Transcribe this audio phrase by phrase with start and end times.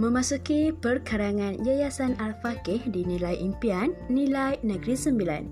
[0.00, 5.44] memasuki perkarangan Yayasan Al-Faqih di nilai impian nilai Negeri Sembilan.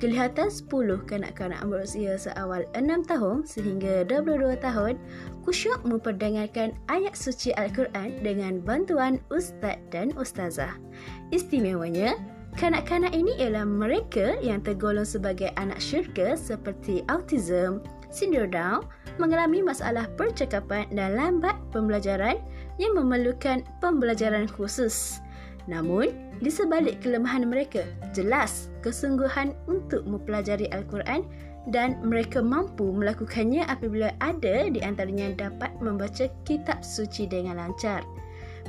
[0.00, 4.96] Kelihatan 10 kanak-kanak berusia seawal 6 tahun sehingga 22 tahun
[5.44, 10.80] kusyuk memperdengarkan ayat suci Al-Quran dengan bantuan ustaz dan ustazah.
[11.28, 12.16] Istimewanya,
[12.56, 18.88] kanak-kanak ini ialah mereka yang tergolong sebagai anak syurga seperti autism, sindrom Down,
[19.20, 22.40] mengalami masalah percakapan dan lambat pembelajaran
[22.80, 25.20] yang memerlukan pembelajaran khusus.
[25.68, 26.08] Namun,
[26.40, 27.84] di sebalik kelemahan mereka,
[28.16, 31.28] jelas kesungguhan untuk mempelajari Al-Quran
[31.68, 38.00] dan mereka mampu melakukannya apabila ada di antaranya dapat membaca kitab suci dengan lancar.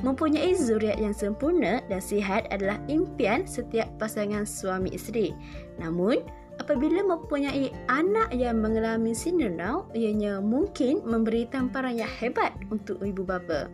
[0.04, 5.32] Mempunyai zuriat yang sempurna dan sihat adalah impian setiap pasangan suami isteri.
[5.80, 6.20] Namun,
[6.60, 13.24] apabila mempunyai anak yang mengalami sindrom Down, ianya mungkin memberi tamparan yang hebat untuk ibu
[13.24, 13.68] bapa.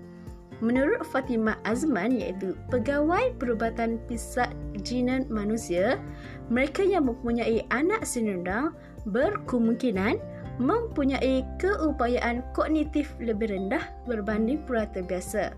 [0.59, 4.51] Menurut Fatimah Azman iaitu pegawai perubatan pisat
[4.83, 6.03] jinan manusia,
[6.50, 8.75] mereka yang mempunyai anak sindrom
[9.06, 10.19] berkemungkinan
[10.59, 15.55] mempunyai keupayaan kognitif lebih rendah berbanding purata biasa.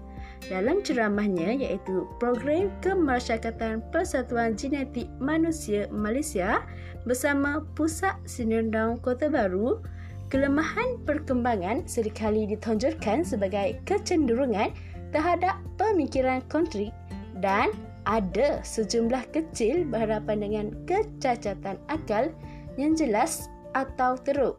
[0.48, 6.64] Dalam ceramahnya iaitu program kemasyarakatan Persatuan Genetik Manusia Malaysia
[7.08, 8.20] bersama Pusat
[8.72, 9.80] Down Kota Baru,
[10.32, 14.72] kelemahan perkembangan seringkali ditonjolkan sebagai kecenderungan
[15.10, 16.94] terhadap pemikiran kontrik
[17.38, 17.70] dan
[18.08, 22.32] ada sejumlah kecil berhadapan dengan kecacatan akal
[22.80, 24.58] yang jelas atau teruk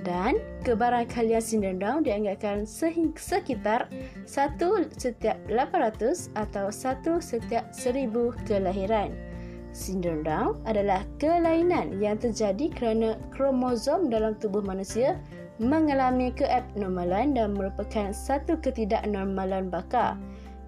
[0.00, 3.88] dan kebarangkalian sindrom Down dianggapkan sekitar
[4.24, 8.08] satu setiap 800 atau satu setiap 1000
[8.48, 9.12] kelahiran.
[9.70, 15.14] Sindrom Down adalah kelainan yang terjadi kerana kromosom dalam tubuh manusia
[15.60, 20.16] mengalami keabnormalan dan merupakan satu ketidaknormalan bakar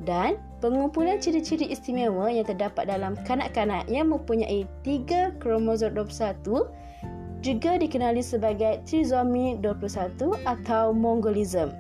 [0.05, 6.69] dan pengumpulan ciri-ciri istimewa yang terdapat dalam kanak-kanak yang mempunyai tiga kromosom 21
[7.43, 10.15] juga dikenali sebagai trisomi 21
[10.47, 11.75] atau mongolism.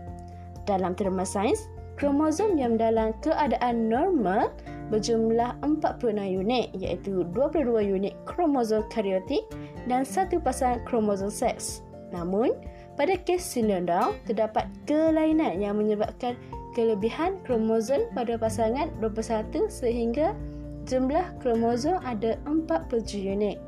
[0.66, 4.50] Dalam terma sains, kromosom yang dalam keadaan normal
[4.90, 9.46] berjumlah 46 unit iaitu 22 unit kromosom karyotik
[9.86, 11.82] dan satu pasang kromosom seks.
[12.12, 12.52] Namun,
[12.94, 16.36] pada kes sindrom Down, terdapat kelainan yang menyebabkan
[16.76, 20.36] kelebihan kromosom pada pasangan 21 sehingga
[20.84, 23.58] jumlah kromosom ada 47 unit.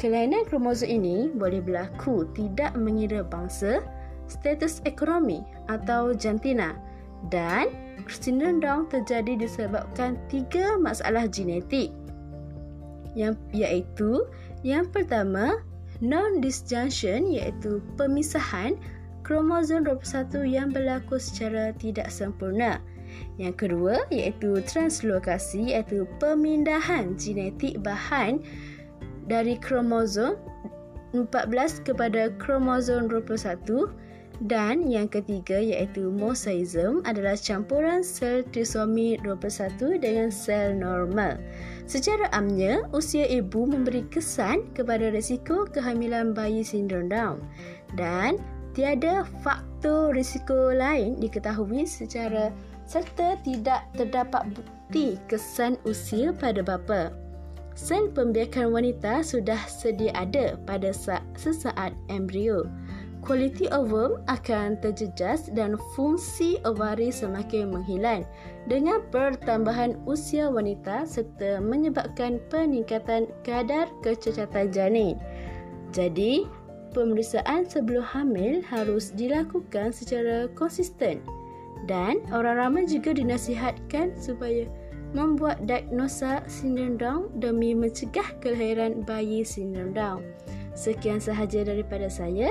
[0.00, 3.84] Kelainan kromosom ini boleh berlaku tidak mengira bangsa,
[4.26, 6.74] status ekonomi atau jantina
[7.28, 7.70] dan
[8.08, 11.92] sindrom Down terjadi disebabkan tiga masalah genetik
[13.14, 14.26] yang iaitu
[14.66, 15.62] yang pertama
[16.00, 18.74] non-disjunction iaitu pemisahan
[19.22, 22.78] kromosom 21 yang berlaku secara tidak sempurna.
[23.38, 28.42] Yang kedua iaitu translokasi iaitu pemindahan genetik bahan
[29.30, 30.36] dari kromosom
[31.14, 33.94] 14 kepada kromosom 21
[34.50, 41.38] dan yang ketiga iaitu mosaism adalah campuran sel trisomi 21 dengan sel normal.
[41.84, 47.44] Secara amnya, usia ibu memberi kesan kepada risiko kehamilan bayi sindrom Down
[47.92, 48.40] dan
[48.72, 52.48] tiada faktor risiko lain diketahui secara
[52.88, 57.12] serta tidak terdapat bukti kesan usia pada bapa.
[57.74, 60.94] Sel pembiakan wanita sudah sedia ada pada
[61.34, 62.70] sesaat embrio
[63.24, 68.28] kualiti ovum akan terjejas dan fungsi ovari semakin menghilang
[68.68, 75.16] dengan pertambahan usia wanita serta menyebabkan peningkatan kadar kecacatan janin.
[75.90, 76.44] Jadi,
[76.92, 81.24] pemeriksaan sebelum hamil harus dilakukan secara konsisten
[81.88, 84.68] dan orang ramai juga dinasihatkan supaya
[85.14, 90.20] membuat diagnosa sindrom Down demi mencegah kelahiran bayi sindrom Down.
[90.74, 92.50] Sekian sahaja daripada saya.